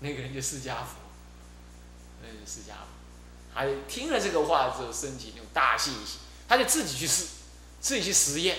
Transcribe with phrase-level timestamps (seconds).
[0.00, 0.96] 那个人就释迦佛，
[2.22, 7.26] 那是释迦佛，还听了这个话之后，升起那种大信心，他就自己去试，
[7.80, 8.56] 自己去实验，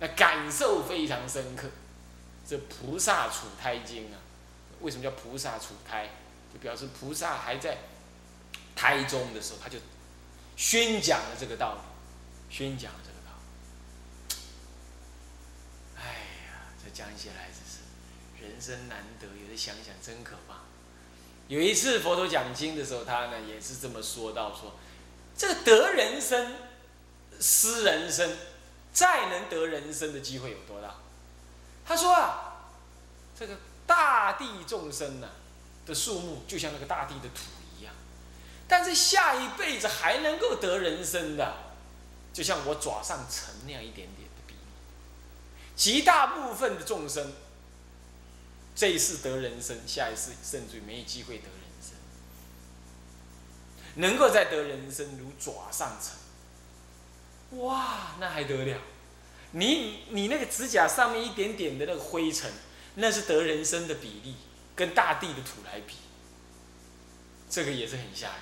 [0.00, 1.68] 那感受非常深刻。
[2.48, 4.16] 这菩萨处胎经啊，
[4.80, 6.08] 为什么叫菩萨处胎？
[6.50, 7.76] 就表示菩萨还在
[8.74, 9.78] 胎中的时候，他就
[10.56, 11.80] 宣讲了这个道理，
[12.56, 13.32] 宣讲了这个道
[14.30, 14.36] 理。
[16.00, 16.02] 哎
[16.46, 17.67] 呀，这讲起来是
[18.40, 20.54] 人生难得，有的想想真可怕。
[21.48, 24.76] 有一次佛陀讲经的时候，他呢也是这么说到：说
[25.36, 26.54] 这个得人生、
[27.40, 28.36] 失人生，
[28.92, 30.96] 再能得人生的机会有多大？
[31.86, 32.68] 他说啊，
[33.38, 35.28] 这个大地众生呢
[35.86, 37.44] 的数目，就像那个大地的土
[37.78, 37.94] 一样，
[38.68, 41.54] 但是下一辈子还能够得人生的，
[42.34, 44.60] 就像我爪上尘那样一点点的比例。
[45.74, 47.32] 极大部分的众生，
[48.78, 51.96] 这一世得人生，下一世甚至没有机会得人生，
[53.96, 58.80] 能够再得人生如爪上尘，哇，那还得了？
[59.50, 62.52] 你你那个指甲上面一点点的那个灰尘，
[62.94, 64.36] 那是得人生的比例，
[64.76, 65.96] 跟大地的土来比，
[67.50, 68.36] 这个也是很吓人。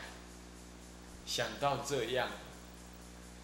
[1.24, 2.28] 想到这样，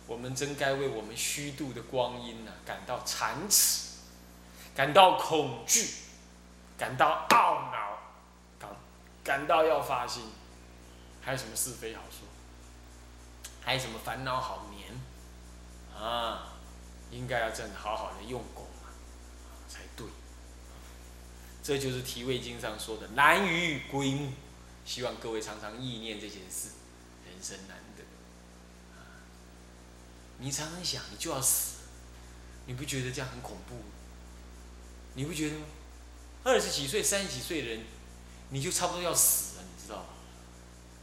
[0.06, 3.92] 我们真该为我们虚度的光阴呢感到惭耻，
[4.74, 5.88] 感到恐惧，
[6.82, 7.96] 感到懊恼，
[8.58, 8.70] 感
[9.22, 10.24] 感到要发心，
[11.20, 12.26] 还有什么是非好说？
[13.64, 15.00] 还有什么烦恼好眠？
[15.96, 16.54] 啊？
[17.12, 18.90] 应该要这样好好的用功啊，
[19.68, 20.04] 才对。
[21.62, 24.32] 这就是《提味经》上说的“难于归目”，
[24.84, 26.70] 希望各位常常意念这件事。
[27.24, 28.02] 人生难得，
[30.38, 31.82] 你常常想，你就要死，
[32.66, 33.84] 你不觉得这样很恐怖吗？
[35.14, 35.66] 你不觉得吗？
[36.44, 37.80] 二十几岁、三十几岁的人，
[38.50, 40.04] 你就差不多要死了，你知道吗？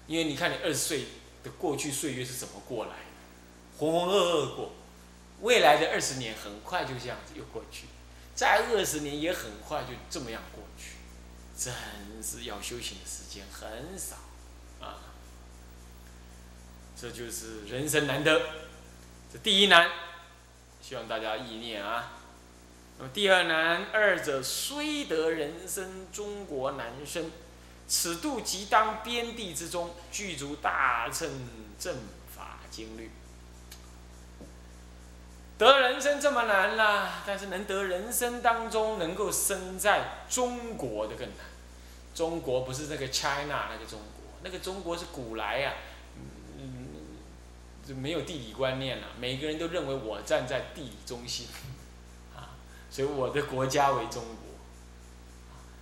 [0.08, 1.06] 因为你看你二十岁
[1.44, 4.72] 的过去岁月是怎么过来的，浑浑噩噩过。
[5.42, 7.86] 未来的二十年很快就这样子又过去，
[8.36, 10.96] 再二十年也很快就这么样过去，
[11.58, 11.74] 真
[12.22, 14.18] 是要修行的时间很少
[14.86, 15.00] 啊！
[17.00, 18.38] 这就是人生难得，
[19.32, 19.90] 这第一难，
[20.82, 22.19] 希望大家意念啊。
[23.08, 27.32] 第二难，二者虽得人生，中国难生。
[27.88, 31.28] 此度即当边地之中，具足大乘
[31.80, 31.96] 正
[32.28, 33.10] 法经律。
[35.58, 41.46] 得人生这么难啦，但是能得人生当中能够生在中国的更难。
[42.14, 45.74] 中国不是那个 China 那个中国，那个中国是古来呀，
[46.58, 46.90] 嗯，
[47.88, 49.08] 就没有地理观念了。
[49.20, 51.48] 每个人都认为我站在地理中心，
[52.90, 54.36] 所以我的国家为中国。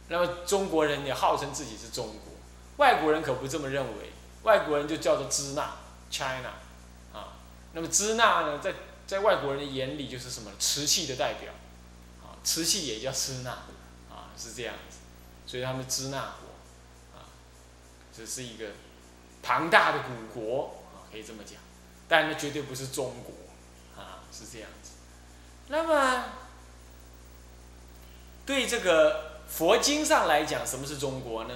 [0.10, 2.34] 那么中国人也号称自己是中国，
[2.78, 4.12] 外国人可不这么认为，
[4.44, 5.76] 外国人就叫做支那
[6.10, 6.54] China，
[7.12, 7.36] 啊，
[7.74, 8.74] 那么支那呢，在
[9.06, 11.52] 在外国人的眼里，就是什么瓷器的代表，
[12.24, 13.52] 啊，瓷器也叫支那，
[14.10, 15.00] 啊，是这样子，
[15.46, 17.28] 所以他们支那国，啊，
[18.16, 18.68] 只是一个
[19.44, 21.58] 庞大的古国，啊，可以这么讲，
[22.08, 24.92] 但那绝对不是中国，啊，是这样子。
[25.68, 26.24] 那么，
[28.48, 31.54] 对这个佛经上来讲，什么是中国呢？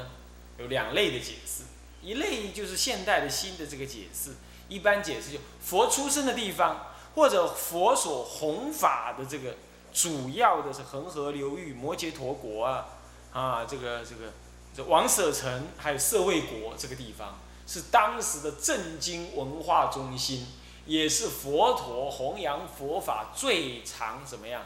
[0.59, 1.63] 有两类的解释，
[2.03, 4.35] 一类就是现代的新的这个解释，
[4.67, 6.87] 一般解释就佛出生的地方。
[7.13, 9.57] 或者佛所弘法的这个
[9.91, 12.85] 主要的是恒河流域、摩羯陀国啊，
[13.33, 14.31] 啊，这个这个
[14.73, 17.37] 这王舍城还有舍卫国这个地方，
[17.67, 20.47] 是当时的震经文化中心，
[20.85, 24.63] 也是佛陀弘扬佛法最常怎么样、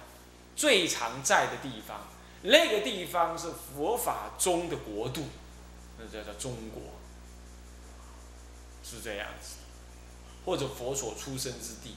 [0.55, 2.01] 最常在的地方。
[2.47, 5.23] 那个地方是佛法中的国度，
[5.97, 6.81] 那叫做中国，
[8.83, 9.55] 是这样子，
[10.45, 11.95] 或者佛所出生之地。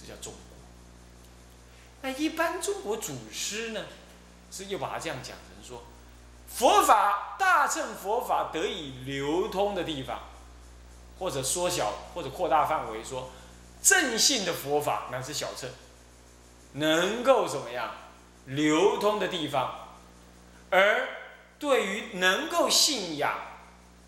[0.00, 0.56] 这叫中国，
[2.02, 3.86] 那一般中国祖师呢，
[4.48, 5.82] 是又把它这样讲成说，
[6.46, 10.20] 佛法大乘佛法得以流通的地方，
[11.18, 13.30] 或者缩小或者扩大范围说，
[13.82, 15.68] 正信的佛法乃是小乘，
[16.74, 17.92] 能够怎么样
[18.46, 19.87] 流通的地方，
[20.70, 21.08] 而
[21.58, 23.38] 对于能够信仰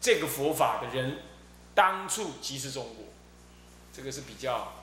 [0.00, 1.18] 这个佛法的人，
[1.74, 3.06] 当处即是中国，
[3.92, 4.74] 这个是比较。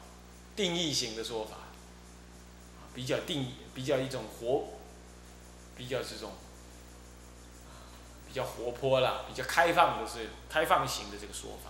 [0.57, 1.57] 定义型的说法，
[2.95, 4.69] 比较定义，比较一种活，
[5.75, 6.31] 比较这种，
[8.27, 11.69] 比较活泼了，比较开放的是开放型的这个说法，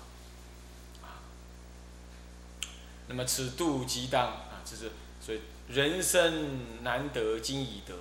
[3.09, 7.93] 那么此度即当啊，这是所以人生难得今已得，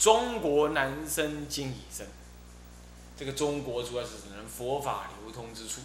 [0.00, 2.06] 中国难生今已生，
[3.18, 5.82] 这个中国主要是指佛法流通之处，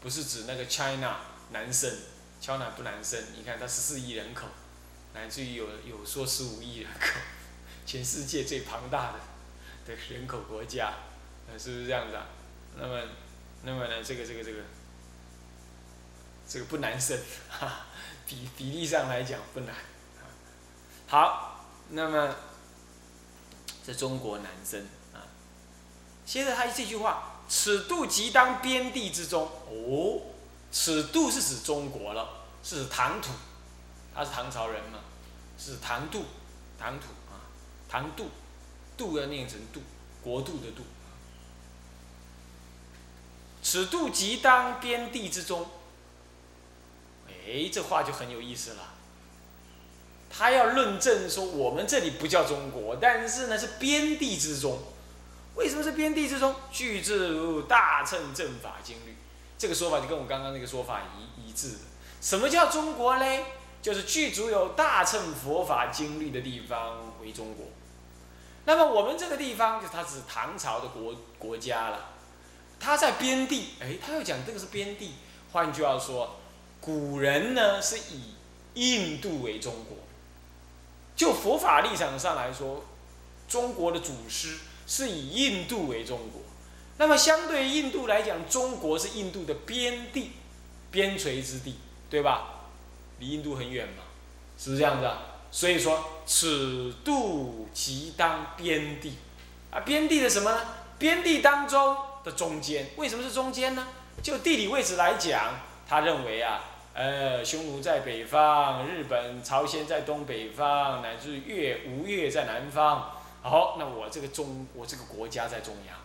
[0.00, 1.16] 不是指那个 China
[1.50, 1.90] 男生
[2.40, 4.46] ，China 不男生，你看它十四亿人口，
[5.12, 7.18] 乃至于有有说十五亿人口，
[7.84, 9.18] 全世界最庞大的
[9.88, 10.92] 的人口国家，
[11.50, 12.24] 呃，是不是这样子啊？
[12.78, 13.02] 那么，
[13.64, 14.60] 那么呢，这个这个这个，
[16.48, 17.18] 这个不难生，
[17.50, 17.86] 哈，
[18.24, 19.74] 比比例上来讲不难。
[21.08, 22.34] 好，那么
[23.86, 25.26] 在中国男生啊。
[26.24, 30.20] 接着他这句话：“此度即当边地之中。”哦，
[30.70, 32.28] 此度是指中国了，
[32.62, 33.30] 是指唐土，
[34.14, 35.00] 他是唐朝人嘛，
[35.58, 36.24] 是唐度，
[36.78, 37.42] 唐土啊，
[37.88, 38.28] 唐度，
[38.96, 39.80] 度要念成度，
[40.22, 40.82] 国度的度。
[43.62, 45.66] 此度即当边地之中。
[47.28, 48.91] 哎，这话就很有意思了。
[50.34, 54.78] 他要论证说，我们这里不叫中国，但是呢是边地之中。
[55.54, 56.54] 为什么是边地之中？
[56.70, 59.14] 具自如大乘正法经律，
[59.58, 61.78] 这个说法就跟我刚刚那个说法一一致的。
[62.22, 63.44] 什么叫中国嘞？
[63.82, 67.66] 就是具足有大乘佛法经律的地方为中国。
[68.64, 72.10] 那么我们这个地方，就它是唐朝的国国家了。
[72.80, 75.12] 它在边地，哎，他又讲这个是边地。
[75.52, 76.36] 换句话说，
[76.80, 78.34] 古人呢是以
[78.74, 79.98] 印度为中国。
[81.14, 82.84] 就佛法立场上来说，
[83.48, 86.42] 中国的祖师是以印度为中国。
[86.98, 90.32] 那么相对印度来讲，中国是印度的边地、
[90.90, 91.76] 边陲之地，
[92.08, 92.68] 对吧？
[93.18, 94.04] 离印度很远嘛，
[94.58, 95.08] 是不是这样子？
[95.50, 99.14] 所以说，此度即当边地
[99.70, 100.60] 啊，边地的什么呢？
[100.98, 103.86] 边地当中的中间，为什么是中间呢？
[104.22, 106.60] 就地理位置来讲，他认为啊。
[106.94, 113.12] 呃，匈奴在北方，日本、朝鲜在东北方，乃至越、吴越在南方。
[113.40, 115.96] 好，那我这个中，我这个国家在中央，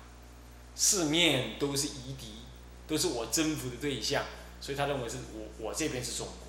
[0.76, 2.44] 四面都是夷狄，
[2.88, 4.24] 都是我征服的对象，
[4.62, 6.48] 所以他认为是我，我这边是中国。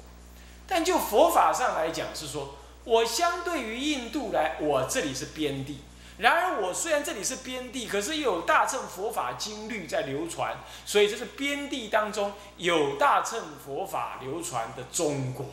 [0.68, 5.80] 但就佛法上来讲，是说我相对于印度来，我这里是边地。
[6.18, 15.46] 然而，我虽然这里是边地，可是有大乘佛法经律在流传，所以这是边地当中有大乘佛法流传的中国，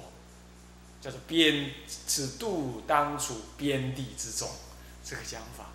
[1.00, 4.50] 叫做边，此度当处边地之中，
[5.04, 5.66] 这个讲法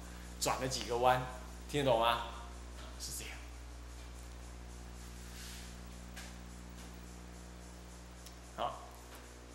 [0.41, 1.25] 转了几个弯，
[1.71, 2.23] 听得懂吗？
[2.99, 3.35] 是这样。
[8.57, 8.81] 好，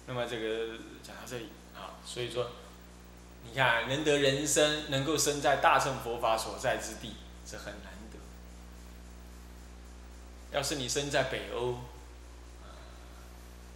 [0.08, 2.50] 那么这个讲到这里啊，所以说。
[3.48, 7.16] 你看，能得人生，能够生在大乘佛法所在之地，
[7.46, 8.18] 是很难得。
[10.52, 11.80] 要是你生在北欧，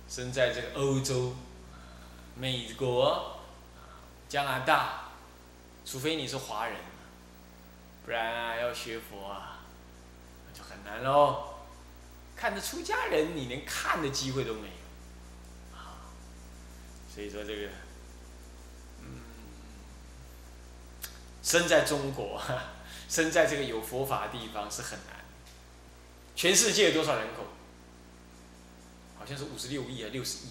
[0.09, 1.33] 生在这个欧洲、
[2.35, 3.39] 美国、
[4.27, 5.11] 加拿大，
[5.85, 6.75] 除非你是华人，
[8.03, 9.59] 不然啊，要学佛啊，
[10.53, 11.53] 就很难喽。
[12.35, 16.11] 看着出家人，你连看的机会都没有，啊，
[17.13, 17.69] 所以说这个。
[21.49, 22.39] 生在中国，
[23.09, 25.15] 生在这个有佛法的地方是很难。
[26.35, 27.41] 全世界多少人口？
[29.17, 30.49] 好像是五十六亿啊，六十亿。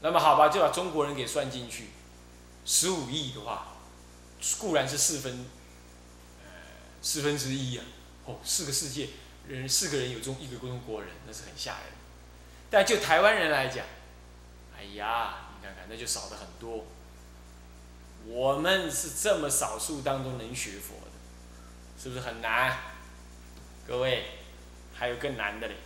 [0.00, 1.88] 那么好吧，就把中国人给算进去，
[2.64, 3.76] 十五亿的话，
[4.58, 5.44] 固然是四分，
[6.42, 6.50] 呃，
[7.02, 7.84] 四分之一啊。
[8.24, 9.10] 哦，四个世界
[9.46, 11.92] 人，四个人有中一个中国人，那是很吓人。
[12.70, 13.84] 但就台湾人来讲，
[14.74, 16.86] 哎呀，你看看，那就少的很多。
[18.28, 22.76] 我们是这么少数当中能学佛的，是不是很难？
[23.86, 24.24] 各位，
[24.92, 25.76] 还有更难的嘞，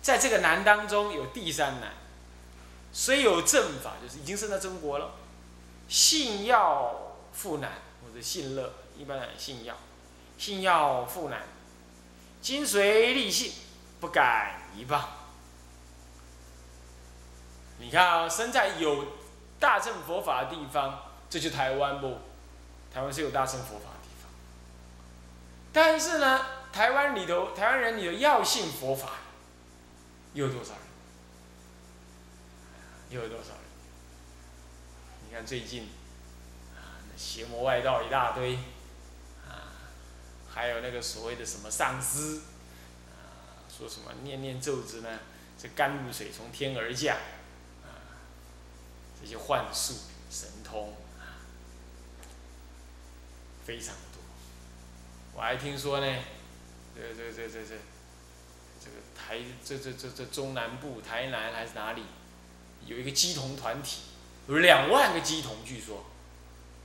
[0.00, 1.92] 在这个难当中有第三难，
[2.90, 5.10] 虽有正法，就是已经生在中国了，
[5.88, 7.70] 信要复难，
[8.02, 9.76] 或者信乐，一般来信要，
[10.38, 11.42] 信要复难，
[12.40, 13.52] 精髓立信，
[14.00, 15.02] 不敢一谤。
[17.78, 19.04] 你看啊，生在有
[19.60, 21.02] 大乘佛法的地方。
[21.30, 22.18] 这就台湾不？
[22.90, 24.30] 台湾是有大乘佛法的地方，
[25.74, 29.10] 但是呢，台湾里头，台湾人里头要信佛法，
[30.32, 30.80] 又有多少人？
[33.10, 33.60] 又有多少人？
[35.28, 35.90] 你看最近，
[36.74, 38.56] 啊，邪魔外道一大堆，
[39.46, 39.68] 啊，
[40.50, 42.40] 还有那个所谓的什么上师，
[43.10, 45.20] 啊，说什么念念咒子呢，
[45.58, 47.14] 这甘露水从天而降，
[47.84, 48.00] 啊，
[49.20, 49.92] 这些幻术
[50.30, 50.96] 神通。
[53.68, 54.22] 非常多，
[55.34, 56.06] 我还听说呢，
[56.96, 57.74] 这这这这这，
[58.80, 62.02] 这个台这这这这中南部台南还是哪里，
[62.86, 64.00] 有一个鸡童团体，
[64.46, 66.06] 有两万个鸡童，据说，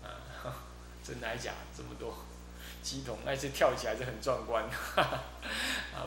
[0.03, 0.11] 啊，
[1.01, 1.53] 真的还假？
[1.73, 2.17] 这么多，
[2.81, 4.65] 鸡桶，那些跳起来是很壮观，
[4.99, 5.23] 啊，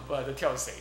[0.07, 0.75] 不知道都跳谁，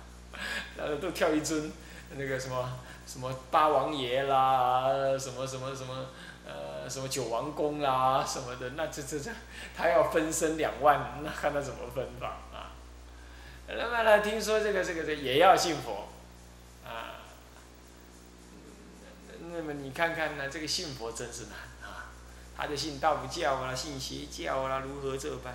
[0.78, 1.70] 然后都跳一尊
[2.16, 4.84] 那个什么什么八王爷啦，
[5.18, 6.06] 什么什么什么，
[6.46, 9.30] 呃，什么九王宫啦什么的，那这这这，
[9.76, 12.70] 他要分身两万，那看他怎么分法啊？
[13.66, 16.06] 那么呢，听说这个这个这也要信佛，
[16.84, 17.18] 啊，
[19.52, 22.06] 那么你看看呢，这个信佛真是难啊。
[22.56, 25.54] 他就信道教啊，信邪教啊，如何这般？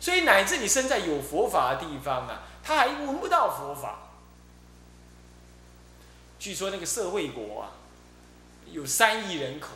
[0.00, 4.00] 所以乃至你生在有佛法的地方啊，他还闻不到佛法。
[6.40, 7.70] 据说那个社会国啊，
[8.66, 9.68] 有三亿人口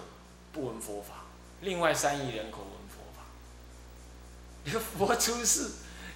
[0.57, 1.27] 不闻佛法，
[1.61, 3.23] 另外三亿人口闻佛法。
[4.65, 5.71] 那 个佛出世，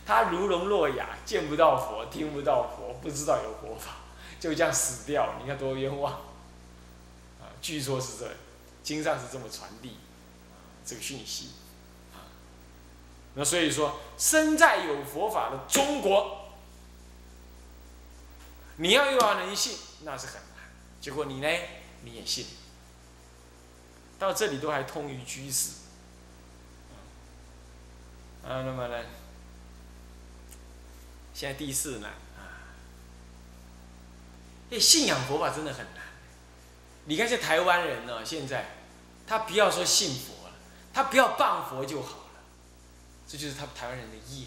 [0.06, 3.96] 他如聋若哑，见不到佛，听不到佛，不知道有佛法，
[4.40, 5.34] 就这样死掉。
[5.42, 6.14] 你看多冤枉！
[7.38, 8.34] 啊，据说是这样，
[8.82, 9.98] 经上是这么传递。
[10.86, 11.50] 这个讯息，
[12.14, 12.24] 啊，
[13.34, 16.48] 那所以说，身在有佛法的中国，
[18.76, 20.64] 你要又要能信，那是很难。
[20.98, 21.48] 结果你呢，
[22.02, 22.46] 你也信，
[24.20, 25.70] 到这里都还通于居士，
[28.44, 29.04] 啊，那么呢，
[31.34, 32.70] 现在第四难啊，
[34.70, 36.04] 哎，信仰佛法真的很难。
[37.06, 38.76] 你看，这台湾人呢，现在
[39.26, 40.54] 他不要说信佛了。
[40.92, 42.42] 他不要谤佛就好了，
[43.26, 44.46] 这就是他们台湾人的业。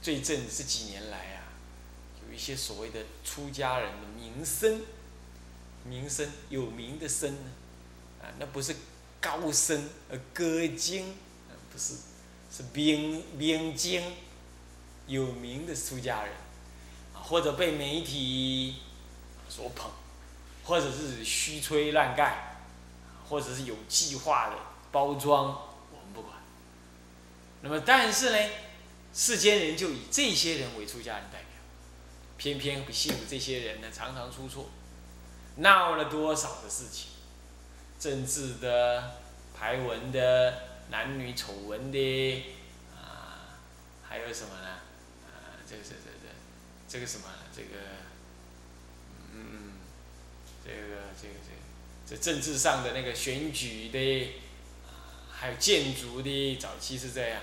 [0.00, 1.42] 最正这几年来啊，
[2.24, 4.82] 有一些所谓的出家人的名声，
[5.84, 7.50] 名声有名的声呢，
[8.22, 8.76] 啊，那不是
[9.20, 11.14] 高声呃歌经，
[11.72, 11.94] 不是，
[12.50, 14.02] 是兵兵经，
[15.06, 16.32] 有名的出家人，
[17.14, 18.76] 啊，或者被媒体
[19.48, 19.90] 所捧，
[20.64, 22.46] 或者是虚吹乱盖。
[23.28, 24.56] 或者是有计划的
[24.90, 25.44] 包装，
[25.92, 26.34] 我们不管。
[27.62, 28.50] 那么，但是呢，
[29.14, 31.50] 世间人就以这些人为出家人代表，
[32.36, 34.68] 偏偏不幸这些人呢，常常出错，
[35.60, 37.08] 闹了多少的事情，
[37.98, 39.16] 政治的、
[39.58, 42.44] 排文的、男女丑闻的，
[42.94, 43.56] 啊，
[44.06, 44.68] 还有什么呢？
[45.26, 46.28] 啊，这个、这、这、这，
[46.88, 47.24] 这个什么？
[47.54, 47.68] 这个，
[49.34, 49.72] 嗯，
[50.64, 50.78] 这个、
[51.20, 51.60] 这个、这个。
[52.06, 54.32] 这政治上的那个选举的
[54.88, 57.40] 啊，还有建筑的，早期是这样，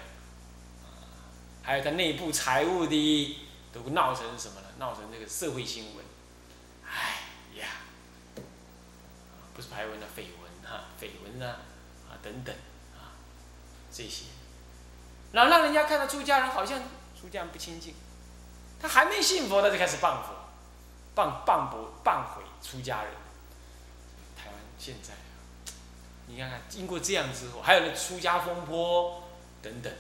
[0.84, 1.08] 啊
[1.64, 3.38] 还有他内部财务的，
[3.72, 4.68] 都闹成什么了？
[4.80, 6.06] 闹成这个社会新闻，
[6.86, 7.22] 哎
[7.60, 7.68] 呀，
[9.58, 11.58] 不是排文的绯闻哈，绯闻啊，
[12.08, 12.56] 啊等等
[12.96, 13.18] 啊，
[13.92, 14.26] 这些，
[15.32, 16.80] 然后让人家看到出家人好像
[17.20, 17.96] 出家人不清净，
[18.80, 20.36] 他还没信佛，他就开始谤佛，
[21.16, 23.12] 谤谤佛谤毁出家人。
[24.38, 25.16] 台湾现在，
[26.28, 29.24] 你看看，经过这样之后，还有那出家风波
[29.64, 29.92] 等等，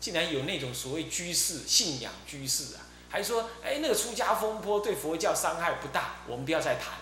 [0.00, 6.94] 竟然有那种所谓居士信仰居士啊，还说，哎，那个出家风波对佛教伤害不大，我们不要再谈。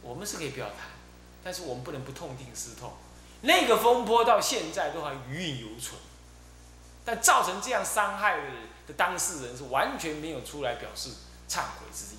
[0.00, 0.76] 我们是可以不要谈，
[1.44, 2.94] 但是我们不能不痛定思痛。
[3.42, 6.00] 那个风波到现在都还余韵犹存，
[7.04, 8.42] 但造成这样伤害的
[8.86, 11.10] 的当事人是完全没有出来表示
[11.46, 12.18] 忏悔之意。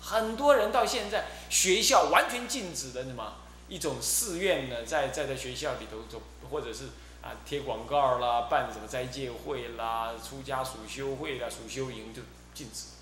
[0.00, 3.34] 很多人到现在学校完全禁止的什么
[3.68, 6.84] 一种寺院呢，在在在学校里头做，或者是
[7.20, 12.22] 啊贴广告啦，办什么斋戒会啦、出家暑修会啦、暑修营就
[12.54, 12.95] 禁止。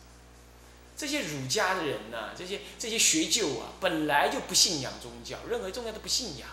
[0.96, 6.48] 这些儒家的人呐，这些这些学究啊，本来就不信仰宗教，任何宗教都不信仰。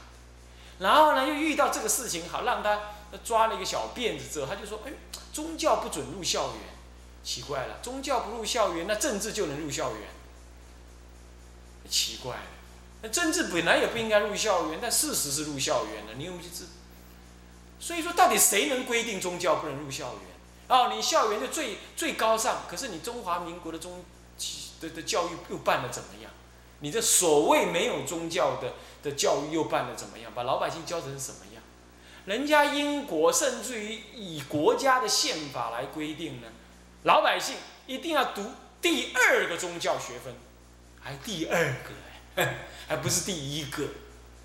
[0.80, 2.80] 然后呢，又遇到这个事情，好让他
[3.24, 4.92] 抓了一个小辫子之后，他就说：“哎，
[5.32, 6.58] 宗教不准入校园，
[7.24, 10.02] 奇怪了，宗教不入校园，那政治就能入校园。”
[11.88, 12.38] 奇怪，
[13.04, 16.14] 那政治本来也不应该入校园，但事实是入校园了。
[16.18, 16.66] 你有没有知？
[17.80, 20.22] 所以说，到底谁能规定宗教不能入校园？
[20.68, 24.04] 哦，你校园就最最高尚，可是你中华民国的宗
[24.82, 26.32] 的的教育又办的怎么样？
[26.80, 28.74] 你这所谓没有宗教的
[29.04, 30.32] 的教育又办的怎么样？
[30.36, 31.64] 把老百姓教成什么样？
[32.26, 36.48] 人家英国甚至于以国家的宪法来规定呢，
[37.04, 37.56] 老百姓
[37.88, 40.34] 一定要读第二个宗教学分。
[41.04, 41.90] 还第二个
[42.36, 43.88] 哎，还不是第一个，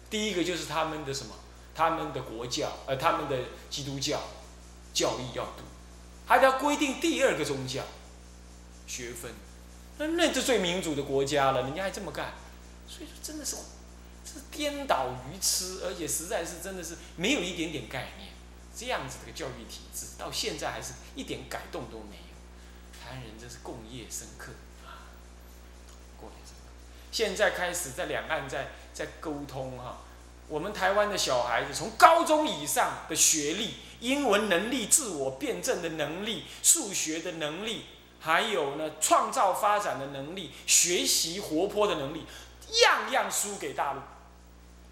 [0.08, 1.34] 第一个就是他们的什么，
[1.74, 3.36] 他们的国教，呃，他们的
[3.68, 4.22] 基督教
[4.94, 5.62] 教义要读，
[6.26, 7.82] 还要规定第二个宗教
[8.86, 9.32] 学分，
[9.98, 12.34] 那那就最民主的国家了，人家还这么干，
[12.86, 13.56] 所以说真的是，
[14.24, 18.30] 是颠倒愚痴，而且实在是真的是没有一点点概念，
[18.76, 24.52] 这样子的教育体制到现在还是一点改动都没有，台湾人真是共业深刻
[24.84, 25.08] 啊
[26.20, 26.72] 共业深刻。
[27.10, 30.02] 现在开始在两岸在在沟通哈，
[30.48, 37.86] 我们台湾的小孩子从高中以上的学历、英文能力、自我辩证的能力、数学的能力，
[38.26, 42.26] 还有呢创造发展的能力、学习活泼的能力，
[42.82, 44.00] 样样输给大陆，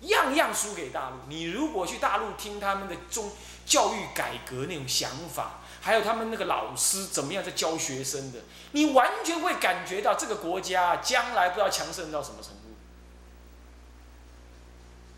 [0.06, 1.16] 样样输给大陆。
[1.28, 3.32] 你如果去大陆听他们的中
[3.66, 8.38] 教育改革那种想法，还有他们那个老师怎么样在教学生的，
[8.70, 12.60] 你完全会感觉到这个国家将来不知道强盛到什么程度。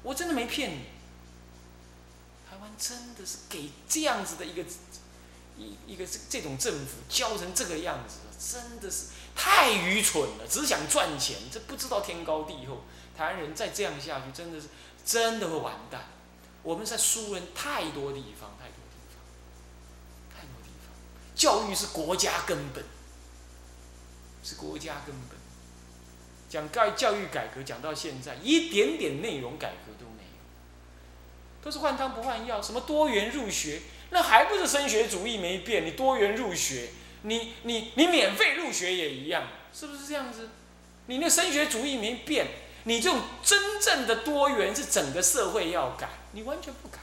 [0.03, 0.85] 我真的没骗你，
[2.49, 4.65] 台湾真的是给这样子的一个
[5.59, 12.83] 一一个这这种政府教成这个样子，真的是太愚蠢了，只想赚钱，这不知道天高地厚。
[13.17, 14.69] 台湾人再这样下去，真的是
[15.05, 16.05] 真的会完蛋。
[16.63, 19.21] 我们在输人太多地方，太多地方，
[20.35, 20.93] 太多地方。
[21.35, 22.85] 教育是国家根本，
[24.43, 25.39] 是国家根本。
[26.49, 29.86] 讲教教育改革讲到现在，一点点内容改革。
[31.67, 35.85] 都是换汤不换药，什么多元入学，那还不是升学主义没变？
[35.85, 36.91] 你多元入学，
[37.23, 40.49] 你你你免费入学也一样，是不是这样子？
[41.07, 42.47] 你那升学主义没变，
[42.85, 47.01] 你这种真正的多元是整个社会要改，你完全不改，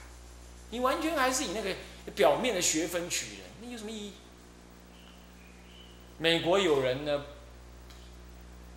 [0.70, 1.76] 你完全还是以那个
[2.16, 4.14] 表面的学分取人，那有什么意义？
[6.18, 7.26] 美国有人呢，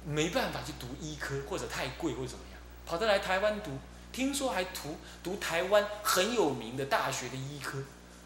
[0.04, 3.70] 没办法去读医科，或者太贵或者怎么样，跑得来台湾读。
[4.16, 7.82] 听说还读读台湾很有名的大学的医科，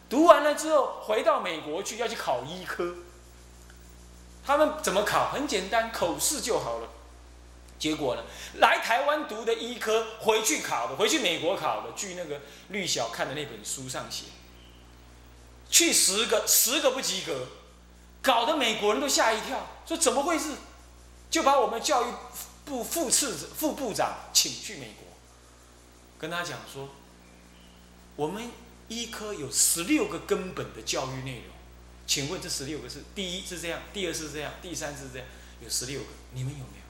[0.08, 2.94] 读完了之后回到美国去要去考医科。
[4.46, 5.32] 他们怎么考？
[5.32, 6.88] 很简单，口试就好了。
[7.76, 8.22] 结果呢，
[8.60, 11.90] 来台湾读的医科，回去考的，回去美国考的。
[11.96, 14.26] 据那个绿小看的那本书上写，
[15.68, 17.48] 去十个十个不及格，
[18.22, 20.52] 搞得美国人都吓一跳，说怎么回事？
[21.28, 22.12] 就把我们教育
[22.64, 25.09] 部副次副部长请去美国。
[26.20, 26.90] 跟他讲说，
[28.14, 28.50] 我们
[28.88, 31.54] 医科有十六个根本的教育内容，
[32.06, 35.26] 请问这十六个是第一是这样，第二是这样，第三是这样，
[35.62, 36.84] 有十六个，你们有没有？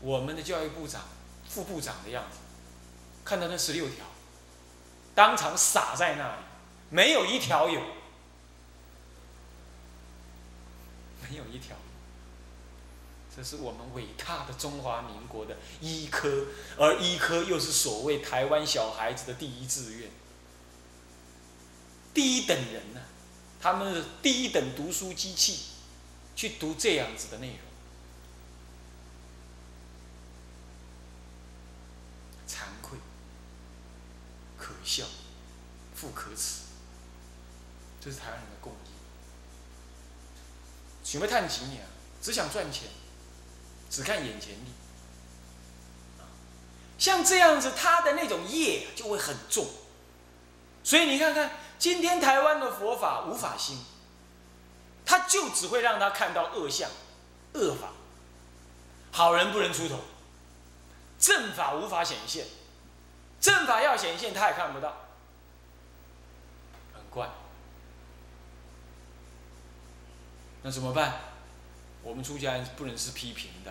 [0.00, 1.02] 我们的教育部长、
[1.48, 2.38] 副部长的样子，
[3.24, 4.04] 看到那十六条，
[5.14, 6.42] 当场傻在那里，
[6.90, 7.80] 没有一条有，
[11.30, 11.76] 没有一条。
[13.38, 16.46] 这是我们伟大的中华民国的医科，
[16.76, 20.10] 而医科又是所谓台湾小孩子的第一志愿，
[22.12, 23.00] 第一等人呢，
[23.60, 25.66] 他们是第一等读书机器，
[26.34, 27.58] 去读这样子的内容，
[32.48, 32.98] 惭愧、
[34.58, 35.04] 可笑、
[35.94, 36.62] 复可耻，
[38.00, 38.78] 这是台湾人的共业。
[41.04, 41.82] 想要探钱呀，
[42.20, 42.88] 只想赚钱。
[43.90, 44.72] 只看眼前利，
[46.98, 49.66] 像这样子，他的那种业就会很重。
[50.84, 53.78] 所以你看看，今天台湾的佛法无法兴，
[55.04, 56.90] 他就只会让他看到恶相、
[57.54, 57.88] 恶法，
[59.12, 60.00] 好人不能出头，
[61.18, 62.46] 正法无法显现，
[63.40, 64.96] 正法要显现他也看不到，
[66.94, 67.28] 很怪。
[70.62, 71.27] 那怎么办？
[72.08, 73.70] 我们出家人不能是批评的，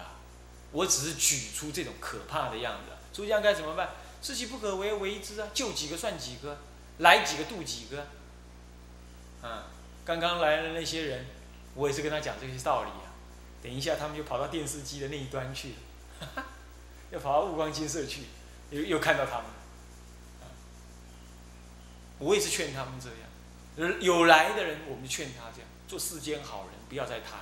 [0.71, 2.91] 我只是举出这种可怕的样子。
[3.11, 3.89] 出家该怎么办？
[4.21, 5.47] 知其不可为为之啊！
[5.55, 6.59] 救几个算几个，
[6.99, 8.05] 来几个渡几个。
[9.41, 9.65] 啊，
[10.05, 11.25] 刚刚来的那些人，
[11.73, 13.09] 我也是跟他讲这些道理啊。
[13.63, 15.69] 等一下他们就跑到电视机的那一端去
[16.35, 16.43] 了，
[17.09, 18.25] 又跑到悟光金色去，
[18.69, 19.45] 又又看到他们。
[22.19, 23.09] 我也是劝他们这
[23.87, 27.39] 样，有来的人，我们就劝他这样，做世间好人，不要再贪。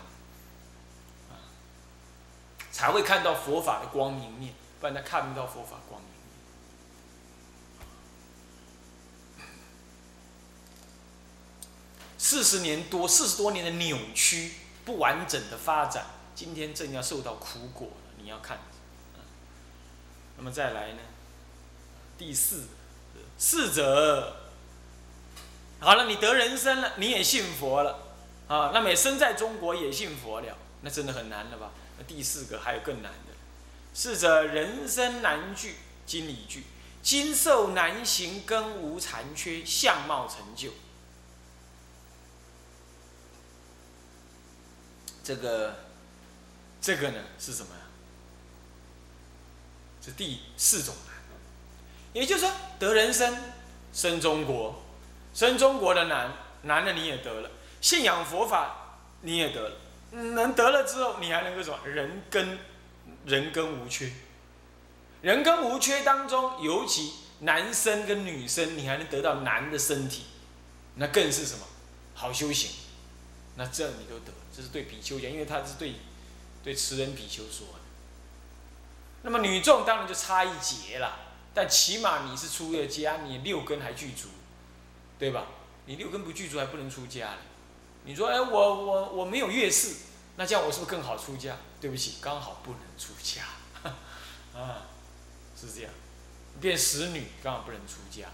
[2.75, 6.19] 才会看到佛法的光明面，不然他看不到佛法光明面。
[12.17, 17.93] 四十年多，四十多年的扭曲、不完整的发展，今天正要受到苦果了。
[18.17, 18.59] 你要看，
[20.35, 20.99] 那么再来呢？
[22.17, 22.67] 第四，
[23.37, 24.35] 四者，
[25.79, 27.99] 好了，你得人生了，你也信佛了，
[28.49, 31.71] 啊，那么也生在中国也信佛了，那真的很难了吧？
[31.97, 33.33] 那第四个还有更难的，
[33.95, 36.63] 是者人生难具，经理具，
[37.01, 40.69] 经受难行，根无残缺，相貌成就。
[45.23, 45.75] 这个，
[46.79, 47.81] 这个呢是什么呀？
[50.05, 51.15] 是第四种难，
[52.13, 53.35] 也就是说得人生，
[53.91, 54.83] 生中国，
[55.33, 57.49] 生中国的难，难的你也得了，
[57.81, 59.75] 信仰佛法你也得了。
[60.15, 61.79] 能得了之后，你还能够什么？
[61.85, 62.57] 人根，
[63.25, 64.11] 人根无缺，
[65.21, 70.23] 人跟无缺当中，尤其男生跟女生，你还能得到男的身体，
[70.95, 71.65] 那更是什么？
[72.13, 72.71] 好修行。
[73.57, 75.95] 那这你都得，这是对比丘讲，因为他是对
[76.63, 77.79] 对持人比丘说的。
[79.23, 81.17] 那么女众当然就差一截了，
[81.53, 84.27] 但起码你是出了家，你六根还具足，
[85.17, 85.47] 对吧？
[85.85, 87.29] 你六根不具足还不能出家
[88.05, 89.95] 你说，哎，我我我没有月事，
[90.37, 91.57] 那这样我是不是更好出家？
[91.81, 93.43] 对不起，刚好不能出家，
[94.57, 94.87] 啊，
[95.59, 95.91] 是这样，
[96.61, 98.27] 变使女刚好不能出家，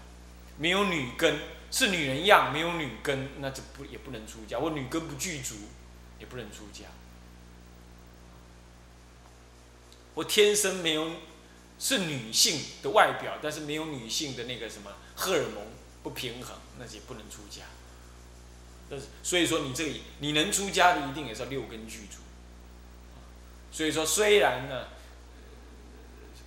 [0.58, 1.38] 没有女根
[1.70, 5.54] 是女人样，没有女根那就不也不能出家，我女根不具足
[6.18, 6.84] 也不能出家。
[10.14, 11.10] 我天生没有
[11.78, 15.64] 是女性的外表，但是没有女性的那个什么荷尔蒙
[16.02, 17.62] 不平衡，那也不能出家。
[18.92, 22.18] 但是所以说你这里你能出家的一定也是六根具足。
[23.72, 24.88] 所以说虽然呢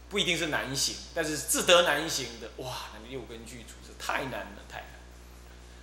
[0.09, 4.81] 不一定是男性，但是自得男性的哇，那六根具足是太难了，太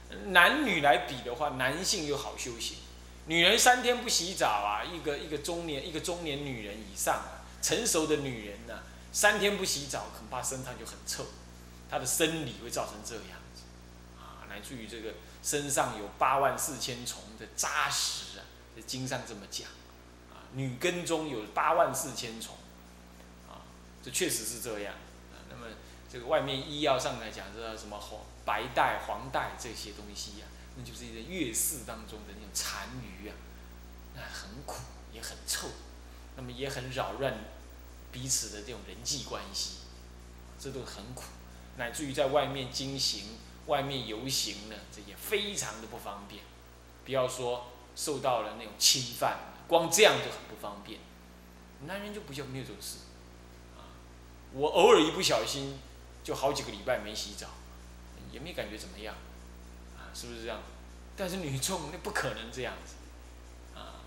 [0.09, 0.33] 难。
[0.33, 2.77] 男女来比的话，男性又好修行。
[3.27, 7.43] 女人三天不洗澡啊，一个一个中年一个中年女人以上啊。
[7.61, 11.27] 成熟的女人呢，三天不洗澡，恐怕身上就很臭，
[11.89, 13.63] 她的生理会造成这样子，
[14.19, 18.45] 啊，乃至于这个身上有八万四千虫的扎实啊，
[18.77, 19.69] 这经上这么讲，
[20.31, 22.55] 啊，女根中有八万四千虫，
[23.49, 23.67] 啊，
[24.03, 24.95] 这确实是这样，
[25.33, 25.67] 啊，那么
[26.11, 33.35] 这个外面医药上来讲，这什么黄白带、黄带这些东西呀，那就是一个月事当中的那种残余啊，
[34.15, 34.77] 那很苦
[35.13, 35.69] 也很臭。
[36.35, 37.35] 那么也很扰乱
[38.11, 39.81] 彼此的这种人际关系，
[40.59, 41.25] 这都很苦，
[41.77, 46.43] 乃至于在外面经行、外面游行呢，这也非常的不方便。
[47.05, 51.01] 不要说受到了那种侵犯，光这样就很不方便。
[51.87, 52.99] 男人就不叫没有这种事，
[53.77, 53.91] 啊，
[54.53, 55.81] 我偶尔一不小心，
[56.23, 57.49] 就好几个礼拜没洗澡，
[58.31, 59.17] 也没感觉怎么样，
[59.97, 60.61] 啊，是不是这样？
[61.17, 62.95] 但是女众那不可能这样子
[63.79, 64.01] 啊。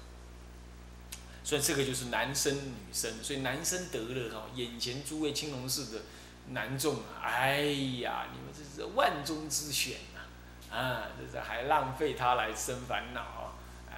[1.44, 6.04] 所以这个就是男生女生，所以男生得了哈，眼前诸位青龙寺的
[6.50, 7.62] 男众，哎
[8.02, 13.54] 呀，你们这是万中之选呐，啊，这是还浪费他来生烦恼，
[13.90, 13.96] 呃，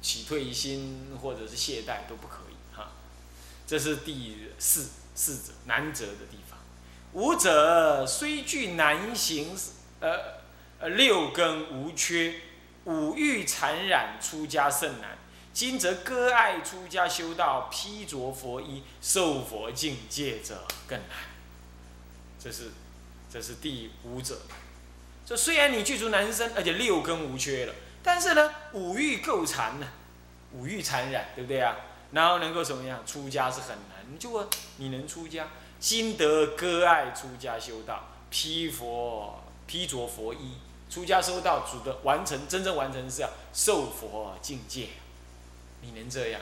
[0.00, 2.92] 起退心或者是懈怠都不可以哈。
[3.66, 6.58] 这是第四四者难者的地方。
[7.12, 9.56] 五者虽具难行，
[10.00, 10.40] 呃
[10.78, 12.34] 呃六根无缺，
[12.84, 15.17] 五欲缠染出家甚难。
[15.58, 21.18] 今则割爱出家修道，披着佛衣受佛境界者更难。
[22.38, 22.70] 这是，
[23.28, 24.38] 这是第五者。
[25.26, 29.88] 这虽然你具足男生，而且六根无缺了，但是呢，五欲够残呢，
[30.52, 31.74] 五欲残染，对不对啊？
[32.12, 33.04] 然后能够怎么样？
[33.04, 34.06] 出家是很难。
[34.12, 35.48] 你就问，你能出家？
[35.80, 40.52] 今得割爱出家修道，披佛披着佛衣
[40.88, 44.86] 出家修道，主的完成真正完成是要受佛境界。
[45.80, 46.40] 你能这样？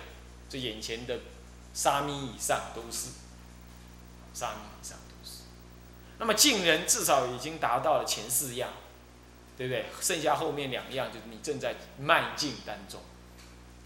[0.48, 1.18] 这眼前的
[1.74, 3.10] 沙弥以上都是，
[4.32, 5.40] 沙弥以上都是。
[6.18, 8.70] 那么近人至少已经达到了前四样，
[9.58, 9.86] 对不对？
[10.00, 13.00] 剩下后面两样，就是你正在迈进当中，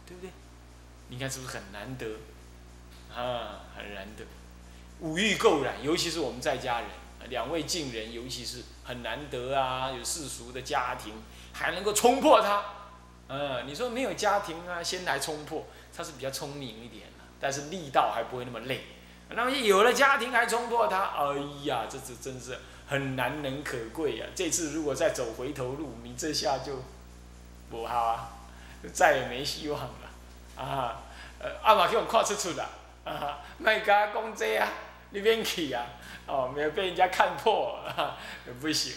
[0.06, 0.30] 对不对？
[1.08, 2.06] 你看是不是很难得？
[3.10, 4.24] 啊，很难得。
[5.00, 6.90] 五欲够染，尤其是我们在家人，
[7.30, 11.14] 两位近人，尤其是很难得啊，有世俗的家庭，
[11.54, 12.62] 还能够冲破它。
[13.32, 15.64] 嗯，你说没有家庭啊，先来冲破，
[15.96, 17.06] 他是比较聪明一点
[17.40, 18.80] 但是力道还不会那么累。
[19.30, 24.26] 那么有了家庭还冲破他，哎呀，这这真是很难能可贵呀！
[24.34, 26.82] 这次如果再走回头路，你这下就
[27.70, 28.30] 不好啊，
[28.92, 31.02] 再也没希望了啊！
[31.38, 32.68] 呃，阿妈给我跨出出了
[33.04, 34.68] 啊，卖家公这啊，
[35.10, 35.86] 你别去啊，
[36.26, 38.18] 哦，没有被人家看破啊，
[38.60, 38.92] 不行。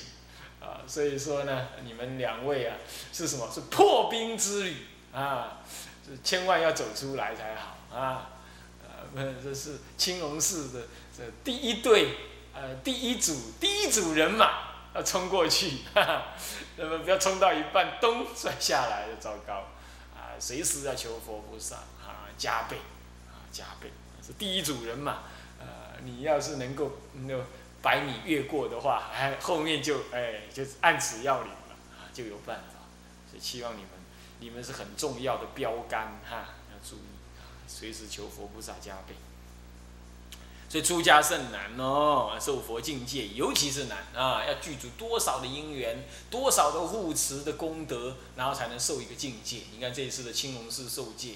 [0.63, 2.77] 啊，所以说呢，你们两位啊，
[3.11, 3.51] 是什么？
[3.53, 4.77] 是破冰之旅
[5.11, 5.59] 啊，
[6.07, 8.29] 是千万要走出来才好啊。
[9.13, 12.15] 呃，这是青龙寺的这第一队，
[12.53, 16.23] 呃，第一组第一组人马要冲过去，哈哈，
[16.77, 19.65] 那么不要冲到一半咚摔下来就糟糕
[20.15, 20.39] 啊！
[20.39, 22.77] 随时要求佛菩萨啊加倍
[23.27, 23.91] 啊加倍，
[24.25, 25.23] 是第一组人马。
[25.59, 27.43] 呃，你要是能够能够。
[27.83, 32.79] 百米越过的话，哎，后面就哎，就按此要领了啊，就有办法。
[33.29, 33.89] 所以期望你们，
[34.39, 39.13] 你们是很重要的标杆哈，要注意啊，随时求佛菩萨加倍。
[40.69, 49.63] 所以出家甚难哦，受佛境界尤其是难啊，要具足多少的因缘，多少的护持的功德，然后才能受一个境界。
[49.71, 51.35] 你看这一次的青龙寺受戒，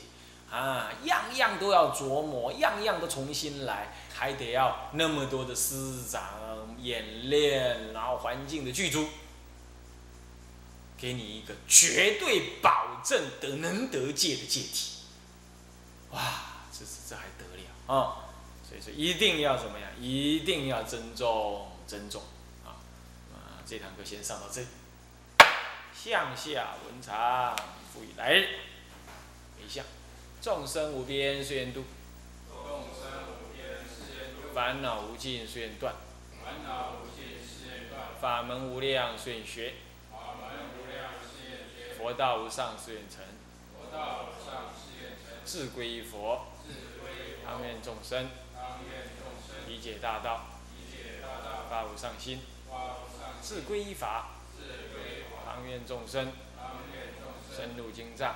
[0.50, 9.08] 啊，样样都要琢磨，样样都重新来，还得要那么多的师长演练，然后环境的剧组，
[10.98, 15.02] 给你一个绝对保证得能得戒的戒体。
[16.12, 16.22] 哇，
[16.72, 18.24] 这是这还得了啊！
[18.68, 19.90] 所以说一定要怎么样？
[20.00, 22.22] 一定要珍重珍重
[22.66, 22.80] 啊！
[23.34, 24.68] 啊，这堂课先上到这里。
[25.94, 27.54] 向下文长，
[27.94, 28.48] 复以来日。
[29.60, 29.84] 一向，
[30.42, 31.84] 众生无边誓愿度，
[32.50, 35.96] 众生无边誓愿度，烦恼无尽誓愿断，
[36.44, 39.74] 烦恼无尽誓愿断，法门无量誓愿学，
[40.12, 41.58] 法门无量誓愿
[41.90, 43.24] 学，佛道无上誓愿成，
[43.74, 47.12] 佛道无上誓愿成，志归于佛，志归
[47.44, 48.30] 佛，当愿众生。
[48.56, 49.68] 当愿众生。
[49.68, 50.46] 理解大道，
[50.78, 56.32] 理解大道，发无上心，发无上心，志归依法，志归法，当愿众生。
[56.56, 57.58] 当愿众生。
[57.58, 58.36] 深入经藏，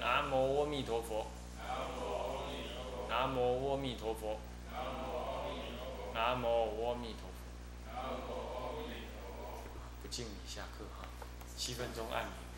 [0.00, 1.26] 南无阿弥陀佛。
[1.58, 3.08] 南无阿弥陀佛。
[3.08, 4.38] 南无阿弥陀佛。
[4.72, 6.14] 南无阿弥陀佛。
[6.14, 7.34] 南无阿弥陀佛。
[7.86, 9.68] 南无阿弥陀佛。
[10.02, 11.06] 不敬礼，下课哈，
[11.56, 12.49] 七分钟按铃。